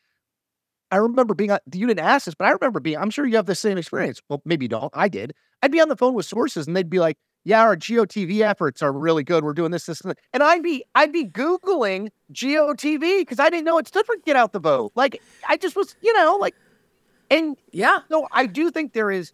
[0.90, 3.46] I remember being, you didn't ask this, but I remember being, I'm sure you have
[3.46, 4.22] the same experience.
[4.28, 4.92] Well, maybe you don't.
[4.94, 5.34] I did.
[5.60, 8.82] I'd be on the phone with sources and they'd be like, yeah, our GOTV efforts
[8.82, 9.44] are really good.
[9.44, 10.18] We're doing this, this, and that.
[10.32, 14.36] And I'd be, I'd be Googling GOTV because I didn't know it stood for get
[14.36, 14.92] out the vote.
[14.94, 16.54] Like, I just was, you know, like,
[17.30, 17.98] and yeah.
[18.10, 19.32] So I do think there is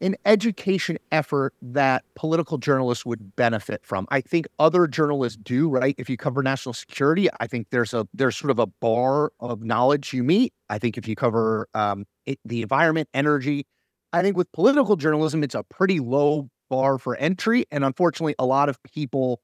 [0.00, 4.06] an education effort that political journalists would benefit from.
[4.10, 5.94] I think other journalists do, right?
[5.98, 9.62] If you cover national security, I think there's a there's sort of a bar of
[9.62, 10.52] knowledge you meet.
[10.68, 13.66] I think if you cover um, it, the environment, energy,
[14.12, 18.46] I think with political journalism, it's a pretty low bar for entry, and unfortunately, a
[18.46, 19.40] lot of people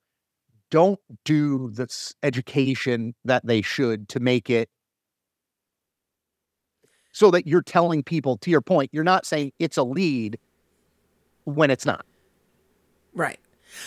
[0.70, 4.68] don't do this education that they should to make it
[7.12, 10.38] so that you're telling people, to your point, you're not saying it's a lead
[11.44, 12.06] when it's not.
[13.14, 13.38] Right.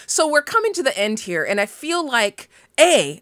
[0.05, 3.21] So we're coming to the end here, and I feel like a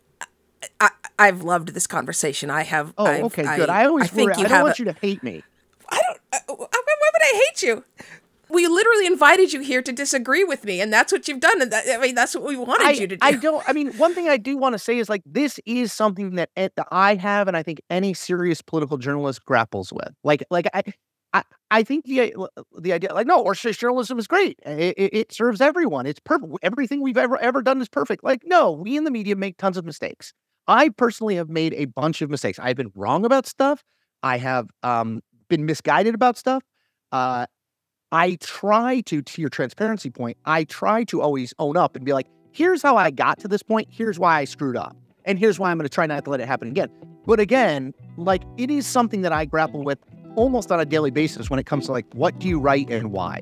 [0.79, 0.89] I,
[1.19, 2.49] I've loved this conversation.
[2.49, 2.93] I have.
[2.97, 3.69] Oh, I've, okay, good.
[3.69, 5.43] I, always I think you I don't want a, you to hate me.
[5.89, 6.19] I don't.
[6.31, 7.83] Uh, I, why would I hate you?
[8.53, 11.61] We literally invited you here to disagree with me, and that's what you've done.
[11.61, 13.19] And that, I mean, that's what we wanted I, you to do.
[13.21, 13.67] I don't.
[13.67, 16.49] I mean, one thing I do want to say is like this is something that,
[16.55, 20.13] that I have, and I think any serious political journalist grapples with.
[20.23, 20.83] Like, like I.
[21.35, 21.41] I,
[21.71, 22.35] I think the
[22.79, 26.53] the idea like no or journalism is great it, it, it serves everyone it's perfect
[26.61, 29.75] everything we've ever ever done is perfect like no we in the media make tons
[29.75, 30.31] of mistakes
[30.67, 33.83] I personally have made a bunch of mistakes I've been wrong about stuff
[34.21, 36.61] I have um, been misguided about stuff
[37.11, 37.47] uh,
[38.13, 42.13] I try to, to your transparency point, I try to always own up and be
[42.13, 43.87] like, here's how I got to this point.
[43.89, 44.95] Here's why I screwed up.
[45.25, 46.89] And here's why I'm going to try not to let it happen again.
[47.25, 49.97] But again, like it is something that I grapple with
[50.35, 53.11] almost on a daily basis when it comes to like, what do you write and
[53.11, 53.41] why?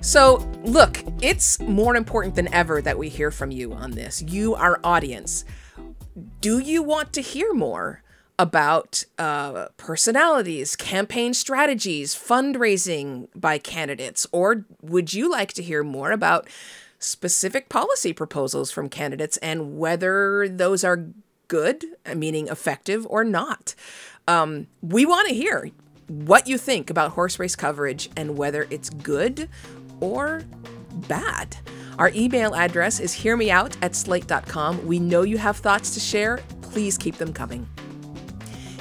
[0.00, 4.22] So, look, it's more important than ever that we hear from you on this.
[4.22, 5.44] You, our audience.
[6.40, 8.04] Do you want to hear more?
[8.38, 14.26] About uh, personalities, campaign strategies, fundraising by candidates?
[14.32, 16.48] Or would you like to hear more about
[16.98, 21.06] specific policy proposals from candidates and whether those are
[21.48, 21.84] good,
[22.14, 23.74] meaning effective, or not?
[24.28, 25.70] Um, we want to hear
[26.08, 29.48] what you think about horse race coverage and whether it's good
[30.00, 30.42] or
[31.08, 31.56] bad.
[31.98, 34.86] Our email address is hearmeout at slate.com.
[34.86, 36.40] We know you have thoughts to share.
[36.60, 37.66] Please keep them coming.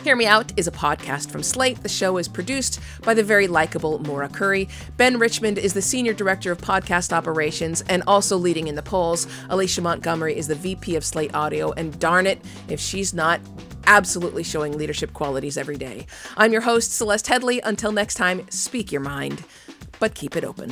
[0.05, 1.81] Hear Me Out is a podcast from Slate.
[1.81, 4.69] The show is produced by the very likable Maura Curry.
[4.97, 9.25] Ben Richmond is the Senior Director of Podcast Operations and also leading in the polls.
[9.49, 12.39] Alicia Montgomery is the VP of Slate Audio, and darn it,
[12.69, 13.41] if she's not
[13.87, 16.05] absolutely showing leadership qualities every day.
[16.37, 17.61] I'm your host, Celeste Headlee.
[17.63, 19.43] Until next time, speak your mind,
[19.99, 20.71] but keep it open.